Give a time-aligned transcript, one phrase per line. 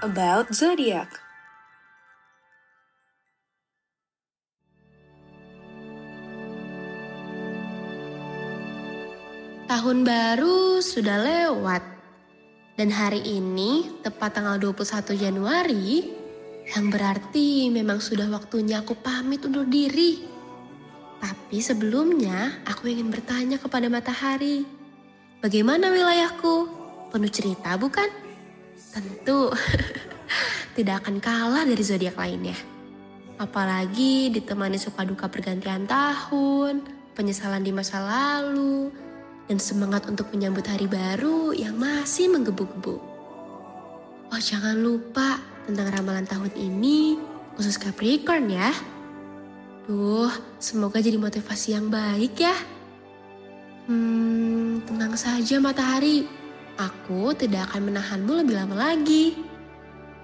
[0.00, 1.08] about zodiac.
[9.68, 11.84] Tahun baru sudah lewat.
[12.80, 16.08] Dan hari ini tepat tanggal 21 Januari
[16.64, 20.24] yang berarti memang sudah waktunya aku pamit undur diri.
[21.20, 24.64] Tapi sebelumnya aku ingin bertanya kepada matahari.
[25.44, 26.72] Bagaimana wilayahku?
[27.12, 28.29] Penuh cerita bukan?
[28.88, 29.52] Tentu
[30.76, 32.56] tidak akan kalah dari zodiak lainnya.
[33.36, 36.84] Apalagi ditemani suka duka pergantian tahun,
[37.16, 38.92] penyesalan di masa lalu,
[39.48, 42.96] dan semangat untuk menyambut hari baru yang masih menggebu-gebu.
[44.30, 47.20] Oh jangan lupa tentang ramalan tahun ini,
[47.56, 48.72] khusus Capricorn ya.
[49.90, 50.30] Duh,
[50.62, 52.54] semoga jadi motivasi yang baik ya.
[53.90, 56.39] Hmm, tenang saja matahari.
[56.80, 59.36] Aku tidak akan menahanmu lebih lama lagi.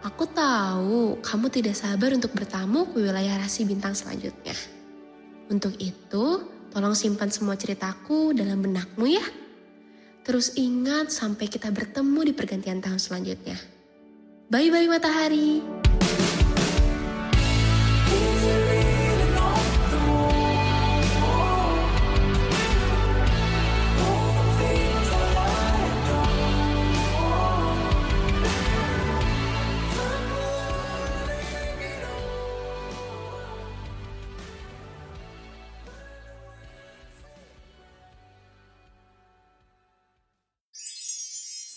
[0.00, 4.56] Aku tahu kamu tidak sabar untuk bertamu ke wilayah rasi bintang selanjutnya.
[5.52, 9.26] Untuk itu, tolong simpan semua ceritaku dalam benakmu ya.
[10.24, 13.60] Terus ingat sampai kita bertemu di pergantian tahun selanjutnya.
[14.48, 15.85] Bye-bye matahari.